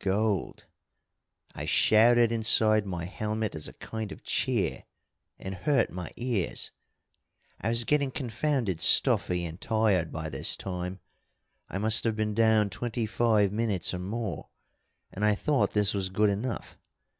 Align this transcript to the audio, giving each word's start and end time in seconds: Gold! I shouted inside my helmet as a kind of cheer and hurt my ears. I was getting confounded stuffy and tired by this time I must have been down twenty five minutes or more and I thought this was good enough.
Gold! 0.00 0.64
I 1.54 1.64
shouted 1.64 2.32
inside 2.32 2.86
my 2.86 3.04
helmet 3.04 3.54
as 3.54 3.68
a 3.68 3.72
kind 3.72 4.10
of 4.10 4.24
cheer 4.24 4.82
and 5.38 5.54
hurt 5.54 5.90
my 5.90 6.10
ears. 6.16 6.72
I 7.60 7.68
was 7.68 7.84
getting 7.84 8.10
confounded 8.10 8.80
stuffy 8.80 9.44
and 9.44 9.60
tired 9.60 10.10
by 10.10 10.28
this 10.28 10.56
time 10.56 10.98
I 11.68 11.78
must 11.78 12.02
have 12.02 12.16
been 12.16 12.34
down 12.34 12.68
twenty 12.68 13.06
five 13.06 13.52
minutes 13.52 13.94
or 13.94 14.00
more 14.00 14.48
and 15.12 15.24
I 15.24 15.36
thought 15.36 15.70
this 15.70 15.94
was 15.94 16.08
good 16.08 16.30
enough. 16.30 16.76